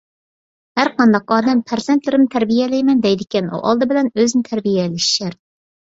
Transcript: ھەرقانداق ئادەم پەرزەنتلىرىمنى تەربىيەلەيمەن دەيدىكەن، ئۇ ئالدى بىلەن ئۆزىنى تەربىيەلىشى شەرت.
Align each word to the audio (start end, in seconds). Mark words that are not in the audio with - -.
ھەرقانداق 0.79 1.33
ئادەم 1.35 1.61
پەرزەنتلىرىمنى 1.73 2.33
تەربىيەلەيمەن 2.39 3.07
دەيدىكەن، 3.07 3.53
ئۇ 3.55 3.63
ئالدى 3.63 3.93
بىلەن 3.95 4.13
ئۆزىنى 4.17 4.47
تەربىيەلىشى 4.53 5.17
شەرت. 5.17 5.45